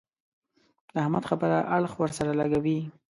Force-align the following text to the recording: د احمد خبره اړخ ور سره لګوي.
د 0.93 0.95
احمد 1.03 1.23
خبره 1.29 1.59
اړخ 1.75 1.91
ور 1.97 2.11
سره 2.17 2.31
لګوي. 2.41 2.79